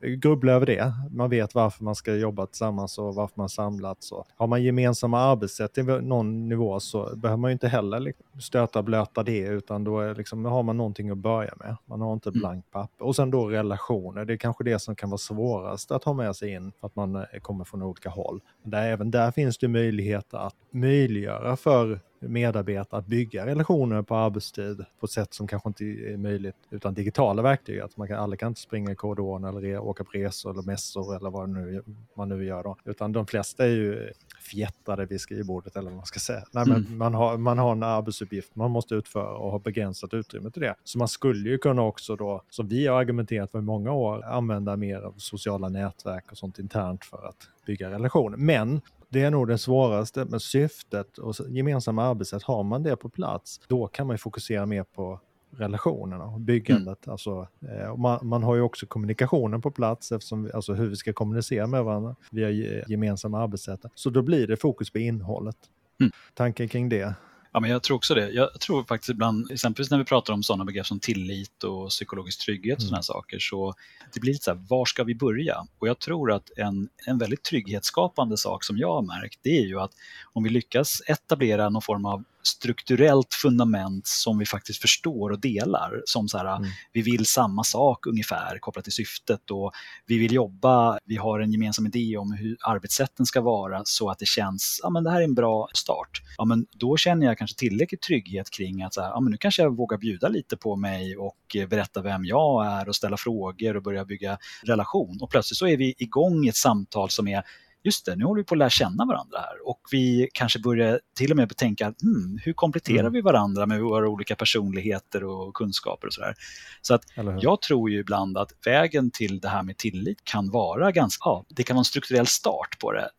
[0.00, 0.92] grubbla över det.
[1.10, 4.12] Man vet varför man ska jobba tillsammans och varför man samlats.
[4.12, 8.40] Och har man gemensamma arbetssätt i någon nivå så behöver man ju inte heller liksom
[8.40, 11.76] stöta blöta nöta det utan då är liksom, har man någonting att börja med.
[11.86, 12.40] Man har inte Mm.
[12.40, 13.06] blankt papper.
[13.06, 16.36] Och sen då relationer, det är kanske det som kan vara svårast att ha med
[16.36, 18.40] sig in för att man eh, kommer från olika håll.
[18.62, 24.84] Där, även där finns det möjligheter att möjliggöra för medarbetare att bygga relationer på arbetstid
[25.00, 27.80] på ett sätt som kanske inte är möjligt utan digitala verktyg.
[27.80, 30.62] Att man kan, alla kan inte springa i korridoren eller re, åka på resor eller
[30.62, 31.82] mässor eller vad nu,
[32.14, 32.76] man nu gör då.
[32.84, 34.12] Utan de flesta är ju
[34.50, 36.44] fjättrade vid skrivbordet eller vad man ska säga.
[36.52, 36.98] Nej, men Mm.
[36.98, 40.74] man, har, man har en arbetsuppgift man måste utföra och har begränsat utrymme till det.
[40.84, 44.24] Så man skulle ju kunna också då, som vi har argumenterat för i många år,
[44.24, 48.36] använda mer av sociala nätverk och sånt internt för att bygga relationer.
[48.36, 52.42] Men det är nog det svåraste med syftet och gemensamma arbetssätt.
[52.42, 55.20] Har man det på plats, då kan man ju fokusera mer på
[55.56, 57.08] relationerna och byggandet.
[57.08, 60.96] Alltså, eh, man, man har ju också kommunikationen på plats, eftersom, vi- alltså hur vi
[60.96, 63.80] ska kommunicera med varandra via ge- gemensamma arbetssätt.
[63.94, 65.56] Så då blir det fokus på innehållet.
[66.00, 66.12] Mm.
[66.34, 67.14] Tankar kring det?
[67.52, 68.30] Ja, men jag tror också det.
[68.30, 72.40] Jag tror faktiskt ibland, exempelvis när vi pratar om sådana begrepp som tillit och psykologisk
[72.44, 72.88] trygghet och Mm.
[72.88, 73.74] sådana saker, så
[74.14, 75.66] det blir lite så här, var ska vi börja?
[75.78, 79.66] Och jag tror att en, en väldigt trygghetsskapande sak som jag har märkt, det är
[79.66, 79.92] ju att
[80.32, 86.02] om vi lyckas etablera någon form av strukturellt fundament som vi faktiskt förstår och delar,
[86.04, 86.70] som så här, Mm.
[86.92, 89.72] vi vill samma sak ungefär kopplat till syftet och
[90.06, 94.18] vi vill jobba, vi har en gemensam idé om hur arbetssätten ska vara så att
[94.18, 96.22] det känns, ja men det här är en bra start.
[96.38, 99.36] Ja men då känner jag kanske tillräckligt trygghet kring att så här, ja men nu
[99.36, 103.16] kanske jag vågar bjuda lite på mig och eh, berätta vem jag är och ställa
[103.16, 105.18] frågor och börja bygga relation.
[105.20, 107.42] Och plötsligt så är vi igång i ett samtal som är
[107.82, 111.00] Just det, nu håller vi på att lära känna varandra här och vi kanske börjar
[111.16, 113.12] till och med betänka hmm, hur kompletterar Mm.
[113.12, 116.34] vi varandra med våra olika personligheter och kunskaper och sådär.
[116.82, 117.02] Så att
[117.40, 121.44] jag tror ju ibland att vägen till det här med tillit kan vara ganska, ja,
[121.48, 123.10] det kan vara en strukturell start på det.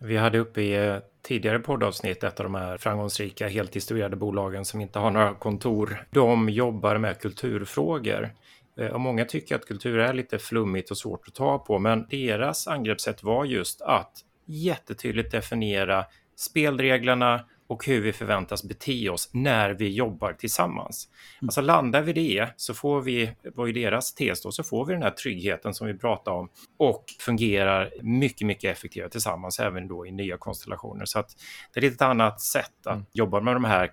[0.00, 4.64] Vi hade uppe i eh, tidigare poddavsnitt ett av de här framgångsrika, helt distribuerade bolagen
[4.64, 6.06] som inte har några kontor.
[6.10, 8.30] De jobbar med kulturfrågor.
[8.78, 12.06] Eh, Och många tycker att kultur är lite flummigt och svårt att ta på, men
[12.10, 14.12] deras angreppssätt var just att
[14.46, 16.04] jättetydligt definiera
[16.36, 21.08] spelreglerna och hur vi förväntas bete oss när vi jobbar tillsammans.
[21.42, 24.92] Alltså landar vi det så får vi, var ju deras tes då, så får vi
[24.94, 30.06] den här tryggheten som vi pratade om och fungerar mycket, mycket effektivare tillsammans även då
[30.06, 31.04] i nya konstellationer.
[31.04, 31.30] Så att
[31.74, 33.06] det är ett annat sätt att Mm.
[33.12, 33.92] jobba med de här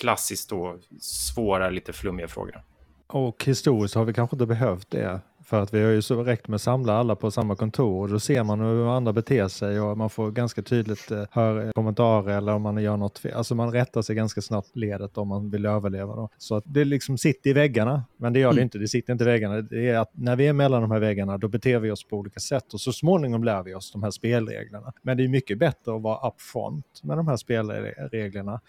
[0.00, 2.60] klassiskt då svåra, lite flummiga frågorna.
[3.06, 5.20] Och historiskt har vi kanske inte behövt det.
[5.46, 8.08] För att vi har ju så räckt med att samla alla på samma kontor och
[8.08, 12.36] då ser man hur andra beter sig och man får ganska tydligt eh, höra kommentarer
[12.36, 13.32] eller om man gör något fel.
[13.34, 16.16] Alltså man rättar sig ganska snabbt ledet om man vill överleva.
[16.16, 16.28] Då.
[16.38, 18.62] Så att det liksom sitter i väggarna, men det gör det Mm.
[18.62, 18.78] inte.
[18.78, 19.60] Det sitter inte i väggarna.
[19.62, 22.16] Det är att när vi är mellan de här väggarna då beter vi oss på
[22.16, 24.92] olika sätt och så småningom lär vi oss de här spelreglerna.
[25.02, 28.60] Men det är mycket bättre att vara upfront med de här spelreglerna.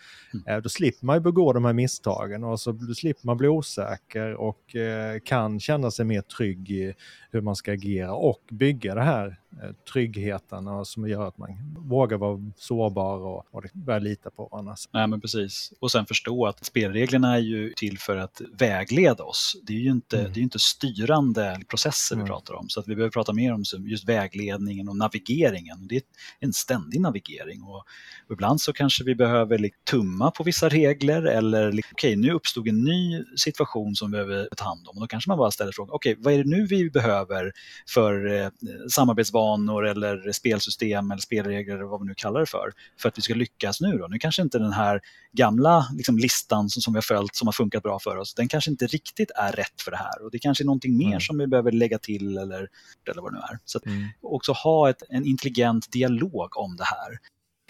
[0.48, 4.34] Eh, Då slipper man ju begå de här misstagen och så slipper man bli osäker
[4.34, 6.94] och eh, kan känna sig mer trygg i
[7.38, 11.50] hur man ska agera och bygga det här eh, tryggheten och som gör att man
[11.78, 14.76] vågar vara sårbar och, och börja lita på varandra.
[14.94, 15.74] Nej, men precis.
[15.80, 19.56] Och sen förstå att spelreglerna är ju till för att vägleda oss.
[19.64, 20.34] Det är ju inte, Mm.
[20.34, 22.28] det är inte styrande processer vi Mm.
[22.28, 22.70] pratar om.
[22.70, 25.88] Så att vi behöver prata mer om just vägledningen och navigeringen.
[25.88, 26.02] Det är
[26.40, 27.64] en ständig navigering.
[27.64, 27.84] Och,
[28.32, 33.24] ibland så kanske vi behöver tumma på vissa regler eller okej, nu uppstod en ny
[33.36, 34.98] situation som vi behöver ta hand om.
[34.98, 37.27] Och då kanske man bara ställer frågan, okej, vad är det nu vi behöver
[37.90, 38.50] för eh,
[38.90, 43.22] samarbetsvanor eller spelsystem eller spelregler eller vad vi nu kallar det för, för att vi
[43.22, 44.08] ska lyckas nu då.
[44.08, 45.02] Nu kanske inte den här
[45.34, 48.48] gamla liksom, listan som, som vi har följt som har funkat bra för oss, den
[48.48, 51.20] kanske inte riktigt är rätt för det här och det kanske är någonting mer Mm.
[51.22, 52.68] som vi behöver lägga till eller,
[53.12, 53.60] eller vad det nu är.
[53.66, 54.08] Så att Mm.
[54.22, 57.20] också ha ett, en intelligent dialog om det här.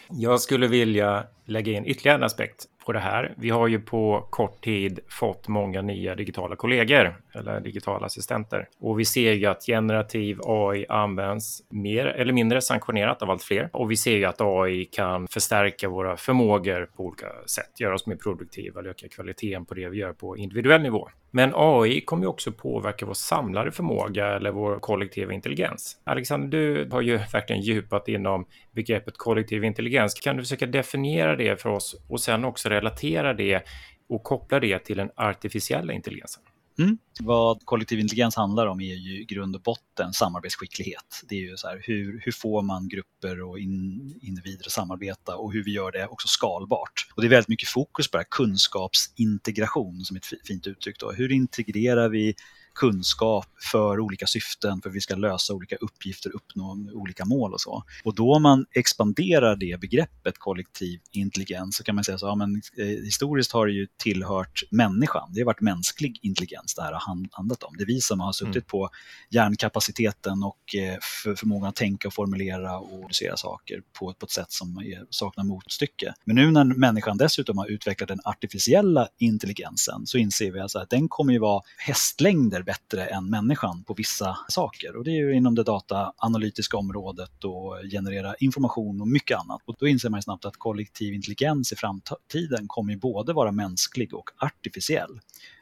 [0.09, 3.33] Jag skulle vilja lägga in ytterligare en aspekt på det här.
[3.37, 8.99] Vi har ju på kort tid fått många nya digitala kollegor eller digitala assistenter och
[8.99, 13.91] vi ser ju att generativ AI används mer eller mindre sanktionerat av allt fler och
[13.91, 18.15] vi ser ju att AI kan förstärka våra förmågor på olika sätt, göra oss mer
[18.15, 21.09] produktiva eller öka kvaliteten på det vi gör på individuell nivå.
[21.31, 26.01] Men AI kommer ju också påverka vår samlade förmåga eller vår kollektiva intelligens.
[26.03, 30.13] Alexander, du har ju verkligen djupat inom begreppet kollektiv intelligens.
[30.13, 33.63] Kan du försöka definiera det för oss och sen också relatera det
[34.09, 36.43] och koppla det till den artificiella intelligensen?
[36.79, 36.97] Mm.
[37.19, 41.23] Vad kollektiv intelligens handlar om är ju i grund och botten samarbetsskicklighet.
[41.29, 45.35] Det är ju så här, hur, hur får man grupper och in, individer att samarbeta
[45.35, 47.07] och hur vi gör det också skalbart.
[47.15, 50.99] Och det är väldigt mycket fokus på det här, kunskapsintegration som är ett fint uttryck.
[50.99, 51.11] Då.
[51.11, 52.35] Hur integrerar vi
[52.77, 57.61] kunskap för olika syften, för att vi ska lösa olika uppgifter, uppnå olika mål och
[57.61, 57.83] så.
[58.03, 62.35] Och då om man expanderar det begreppet kollektiv intelligens så kan man säga så, ja,
[62.35, 65.29] men, eh, historiskt har det ju tillhört människan.
[65.33, 67.75] Det har varit mänsklig intelligens det här har handlat om.
[67.77, 68.65] Det är vi som har suttit mm.
[68.67, 68.89] på
[69.29, 74.31] hjärnkapaciteten och eh, för, förmågan att tänka och formulera och producera saker på, på ett
[74.31, 76.13] sätt som är, saknar motstycke.
[76.25, 80.89] Men nu när människan dessutom har utvecklat den artificiella intelligensen så inser vi alltså att
[80.89, 84.95] den kommer ju vara hästlängder bättre än människan på vissa saker.
[84.95, 89.61] Och det är ju inom det dataanalytiska området och generera information och mycket annat.
[89.65, 94.13] Och då inser man snabbt att kollektiv intelligens i framtiden kommer ju både vara mänsklig
[94.13, 95.19] och artificiell.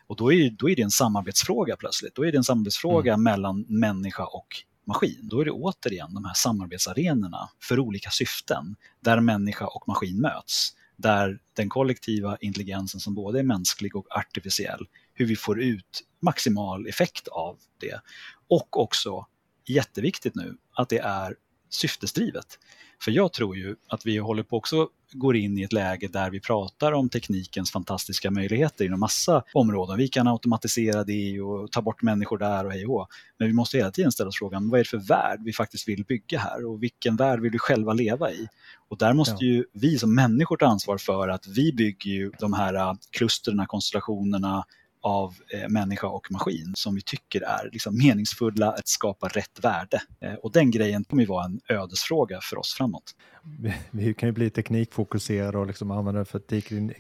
[0.08, 2.15] Och då är, då är det en samarbetsfråga plötsligt.
[2.15, 3.24] Då är det en samarbetsfråga mm.
[3.24, 4.48] mellan människa och
[4.88, 5.20] maskin.
[5.22, 10.74] Då är det återigen de här samarbetsarenorna för olika syften där människa och maskin möts.
[10.98, 16.88] Där den kollektiva intelligensen som både är mänsklig och artificiell hur vi får ut maximal
[16.88, 18.01] effekt av det.
[18.47, 19.25] Och också,
[19.65, 21.36] jätteviktigt nu, att det är
[21.69, 22.60] syftesdrivet.
[23.01, 26.30] För jag tror ju att vi håller på också går in i ett läge där
[26.30, 29.97] vi pratar om teknikens fantastiska möjligheter inom massa områden.
[29.97, 33.78] Vi kan automatisera det och ta bort människor där och hej och Men vi måste
[33.78, 36.65] hela tiden ställa oss frågan, vad är det för värld vi faktiskt vill bygga här
[36.65, 38.47] och vilken värld vill vi själva leva i?
[38.89, 39.51] Och där måste ja.
[39.51, 44.65] ju vi som människor ta ansvar för att vi bygger ju de här klustren, konstellationerna,
[45.06, 50.02] av eh, människa och maskin som vi tycker är liksom, meningsfulla, att skapa rätt värde.
[50.22, 53.15] Eh, och den grejen kommer ju vara en ödesfråga för oss framåt.
[53.48, 56.40] Vi, vi kan ju bli teknikfokuserade och liksom använda för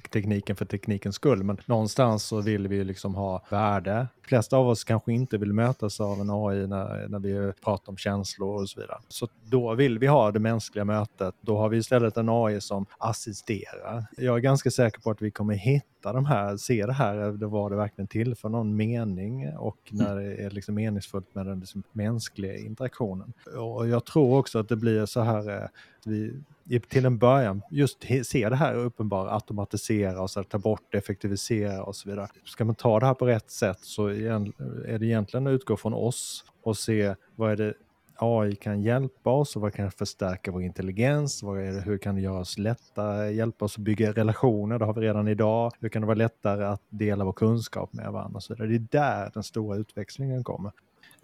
[0.09, 4.07] tekniken för teknikens skull, men någonstans så vill vi liksom ha värde.
[4.21, 7.91] De flesta av oss kanske inte vill mötas av en AI när, när vi pratar
[7.91, 8.97] om känslor och så vidare.
[9.07, 11.35] Så då vill vi ha det mänskliga mötet.
[11.41, 14.05] Då har vi istället en AI som assisterar.
[14.17, 17.47] Jag är ganska säker på att vi kommer hitta de här, se det här, det
[17.47, 21.59] var det verkligen till för någon mening och när det är liksom meningsfullt med den
[21.59, 23.33] liksom mänskliga interaktionen.
[23.57, 25.67] Och jag tror också att det blir så här, eh,
[26.05, 30.95] vi till en början just ser det här uppenbara, automatisera och så här, ta bort,
[30.95, 32.27] effektivisera och så vidare.
[32.45, 35.93] Ska man ta det här på rätt sätt så är det egentligen att utgå från
[35.93, 37.73] oss och se vad är det
[38.17, 41.43] AI kan hjälpa oss och vad kan förstärka vår intelligens?
[41.43, 44.79] Vad är det, hur kan det göra oss lättare, hjälpa oss att bygga relationer?
[44.79, 45.71] Det har vi redan idag.
[45.79, 48.39] Hur kan det vara lättare att dela vår kunskap med varandra?
[48.39, 50.71] Så det är där den stora utväxlingen kommer.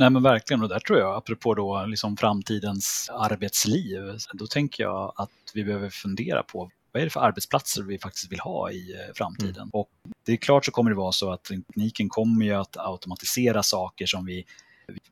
[0.01, 4.01] Nej men verkligen, och där tror jag, apropå då liksom framtidens arbetsliv,
[4.33, 8.31] då tänker jag att vi behöver fundera på vad är det för arbetsplatser vi faktiskt
[8.31, 9.55] vill ha i eh, framtiden?
[9.55, 9.69] Mm.
[9.73, 9.89] Och
[10.25, 14.05] det är klart så kommer det vara så att tekniken kommer ju att automatisera saker
[14.05, 14.45] som vi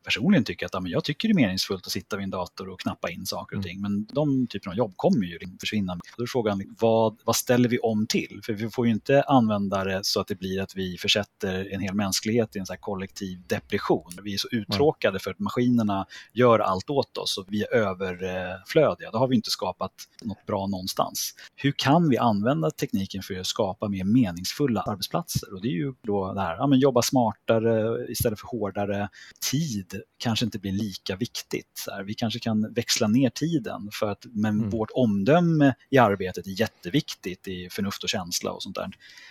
[0.03, 2.69] personligen tycker att ja, men jag tycker det är meningsfullt att sitta vid en dator
[2.69, 3.69] och knappa in saker och mm.
[3.69, 3.81] ting.
[3.81, 5.97] Men de typerna av jobb kommer ju försvinna.
[6.17, 8.39] Då är frågan, vad, vad ställer vi om till?
[8.43, 11.79] För vi får ju inte använda det så att det blir att vi försätter en
[11.81, 14.11] hel mänsklighet i en så kollektiv depression.
[14.23, 15.19] Vi är så uttråkade mm.
[15.19, 19.11] för att maskinerna gör allt åt oss och vi är överflödiga.
[19.11, 21.33] Då har vi inte skapat något bra någonstans.
[21.55, 25.53] Hur kan vi använda tekniken för att skapa mer meningsfulla arbetsplatser?
[25.53, 29.09] Och det är ju då det här, ja, men jobba smartare istället för hårdare.
[29.51, 31.71] Tid tid kanske inte blir lika viktigt.
[31.73, 34.69] Så här, vi kanske kan växla ner tiden för att men mm.
[34.69, 38.89] vårt omdöme i arbetet är jätteviktigt i förnuft och känsla och sånt där.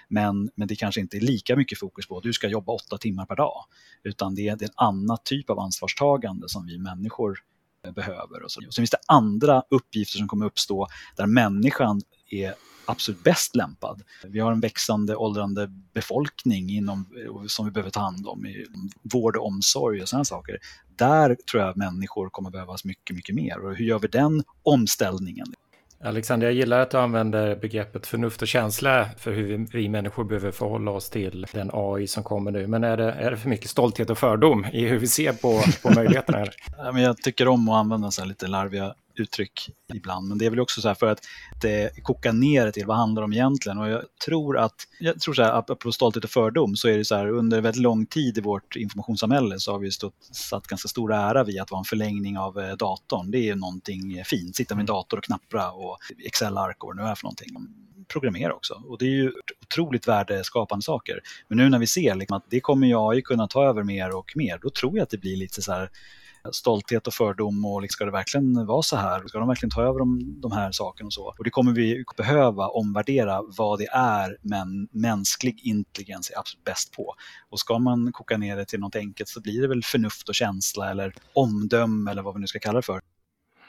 [0.09, 2.99] Men, men det kanske inte är lika mycket fokus på att du ska jobba åtta
[2.99, 3.65] timmar per dag.
[4.03, 7.39] Utan det är, det är en annan typ av ansvarstagande som vi människor
[7.95, 8.43] behöver.
[8.43, 8.61] Och så.
[8.61, 12.55] Sen finns det andra uppgifter som kommer uppstå där människan är
[12.89, 14.03] absolut bäst lämpad.
[14.25, 17.07] Vi har en växande åldrande befolkning inom,
[17.47, 18.67] som vi behöver ta hand om i
[19.03, 20.59] vård och omsorg och sådana saker.
[20.97, 23.59] Där tror jag människor kommer behövas mycket, mycket mer.
[23.59, 25.47] Och hur gör vi den omställningen?
[26.05, 30.25] Alexander, jag gillar att du använder begreppet förnuft och känsla för hur vi, vi, människor
[30.25, 32.67] behöver förhålla oss till den AI som kommer nu.
[32.67, 35.63] Men är det, är det för mycket stolthet och fördom i hur vi ser på,
[35.83, 36.47] på möjligheterna?
[37.01, 40.29] jag tycker om att använda så lite larviga uttryck ibland.
[40.29, 41.21] Men det är väl också så här för att
[41.63, 43.79] det kokar ner till vad handlar det om egentligen.
[43.79, 47.05] Och jag tror att, jag tror så här, apropå stolthet och fördom, så är det
[47.05, 50.89] så här under väldigt lång tid i vårt informationssamhälle så har vi stått, satt ganska
[50.89, 53.31] stor ära vid att vara en förlängning av eh, datorn.
[53.31, 57.03] Det är någonting fint, sitta med en dator och knappra och Excel-ark och vad det
[57.03, 57.49] nu är för någonting
[58.09, 58.83] programmera också.
[58.89, 61.21] Och det är ju otroligt värdeskapande saker.
[61.49, 64.33] Men nu när vi ser liksom att det kommer AI kunna ta över mer och
[64.35, 65.91] mer, då tror jag att det blir lite så här
[66.53, 69.27] stolthet och fördom och liksom, ska det verkligen vara så här?
[69.27, 71.35] Ska de verkligen ta över de, de här sakerna och så?
[71.39, 76.93] Och det kommer vi behöva omvärdera vad det är men mänsklig intelligens är absolut bäst
[76.97, 77.15] på.
[77.51, 80.35] Och ska man koka ner det till något enkelt så blir det väl förnuft och
[80.35, 83.01] känsla eller omdöme eller vad vi nu ska kalla det för.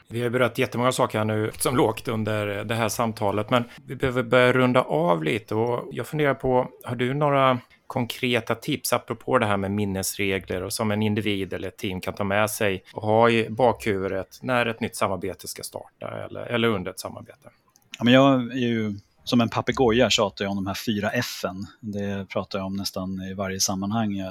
[0.08, 3.96] Vi har berört jättemånga saker här nu som lågt under det här samtalet, men vi
[3.96, 7.58] behöver börja runda av lite och jag funderar på, har du några
[7.90, 12.14] konkreta tips apropå det här med minnesregler och som en individ eller ett team kan
[12.14, 16.68] ta med sig och ha i bakhuvudet när ett nytt samarbete ska starta eller, eller
[16.68, 17.50] under ett samarbete?
[17.98, 21.42] Ja, men jag är ju som en papegoja tjatar jag om de här fyra F.
[21.80, 24.22] Det pratar jag om nästan i varje sammanhang.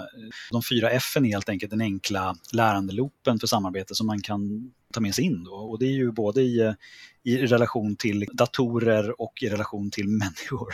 [0.51, 4.99] De fyra F är helt enkelt den enkla lärandeloopen för samarbete som man kan ta
[4.99, 5.43] med sig in.
[5.43, 5.51] Då.
[5.51, 6.75] Och det är ju både i,
[7.23, 10.73] i relation till datorer och i relation till människor.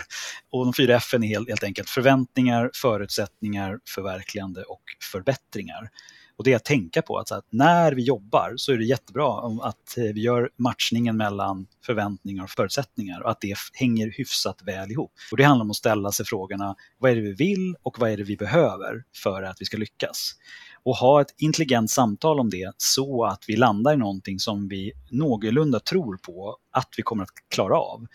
[0.50, 5.90] Och de fyra F är helt, helt enkelt förväntningar, förutsättningar, förverkligande och förbättringar.
[6.38, 9.58] Och det är att tänka på att, att, när vi jobbar så är det jättebra
[9.62, 14.92] att eh, vi gör matchningen mellan förväntningar och förutsättningar och att det hänger hyfsat väl
[14.92, 15.12] ihop.
[15.32, 18.10] Och det handlar om att ställa sig frågorna, vad är det vi vill och vad
[18.12, 20.36] är det vi behöver för att vi ska lyckas?
[20.86, 24.92] Och ha ett intelligent samtal om det så att vi landar i någonting som vi
[25.12, 28.06] någorlunda tror på att vi kommer att klara av.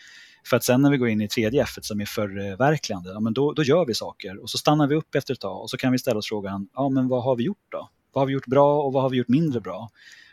[0.47, 3.33] För att sen när vi går in i tredje F som är förverkligande, ja, men
[3.33, 5.77] då, då gör vi saker och så stannar vi upp efter ett tag och så
[5.77, 7.89] kan vi ställa oss frågan, ja men vad har vi gjort då?
[8.13, 9.91] Vad har vi gjort bra och vad har vi gjort mindre bra?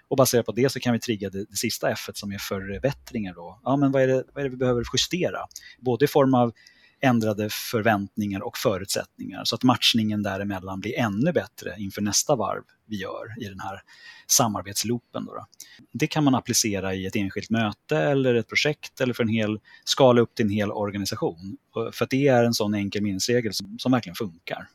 [0.07, 3.33] Och baserat på det så kan vi trigga det, det sista F som är förbättringar.
[3.33, 3.59] Då.
[3.63, 5.39] Ja, men vad, är det, vad är det vi behöver justera?
[5.79, 6.53] Både i form av
[7.01, 12.95] ändrade förväntningar och förutsättningar så att matchningen däremellan blir ännu bättre inför nästa varv vi
[12.95, 13.81] gör i den här
[14.27, 15.25] samarbetsloopen.
[15.25, 15.47] Då, då.
[15.91, 19.59] Det kan man applicera i ett enskilt möte eller ett projekt eller för en hel
[19.83, 21.57] skala upp till en hel organisation.
[21.91, 24.67] För att det är en sån enkel minnesregel som, som verkligen funkar.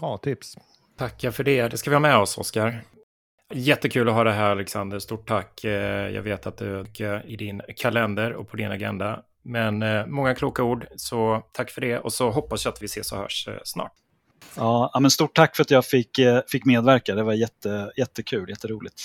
[0.00, 0.56] Bra tips.
[0.96, 1.68] Tackar för det.
[1.68, 2.84] Det ska vi ha med oss, Oskar.
[3.54, 4.98] Jättekul att ha det här, Alexander.
[4.98, 5.64] Stort tack.
[5.64, 9.22] Eh, jag vet att du är i din kalender och på din agenda.
[9.48, 11.98] Men eh, många kloka ord, så tack för det.
[11.98, 13.92] Och så hoppas jag att vi ses och hörs eh, snart.
[14.56, 17.14] Ja, men stort tack för att jag fick, eh, fick medverka.
[17.14, 19.02] Det var jätte, jättekul, jätteroligt.